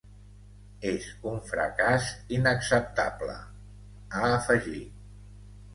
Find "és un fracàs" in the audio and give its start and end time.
0.91-2.09